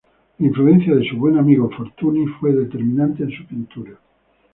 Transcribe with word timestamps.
La 0.39 0.47
influencia 0.47 0.95
de 0.95 1.07
su 1.07 1.15
buen 1.15 1.37
amigo 1.37 1.69
Fortuny 1.69 2.25
fue 2.39 2.51
determinante 2.53 3.21
en 3.21 3.29
su 3.29 3.45
pintura. 3.45 3.99